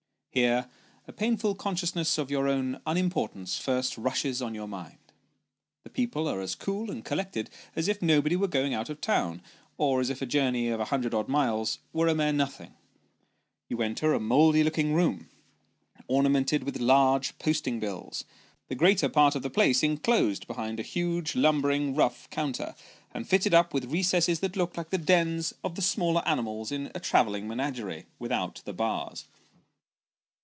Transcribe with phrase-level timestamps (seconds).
[0.33, 0.69] Here
[1.09, 4.97] a painful consciousness of your own un importance first rushes on your mind
[5.83, 9.41] the people are as cool and collected as if nobody were going out of town,
[9.77, 12.73] or as if a journey of a hundred odd miles were a mere nothing.
[13.67, 15.27] You enter a mouldy looking room,
[16.07, 18.23] ornamented with large posting bills;
[18.69, 22.73] the greater part of the place enclosed behind a huge lumbering rough counter,
[23.13, 23.91] and fitted up H 98 Sketches by Boz.
[23.91, 28.05] with recesses that look like the dens of the smaller animals in a travelling menagerie,
[28.17, 29.25] without the bars.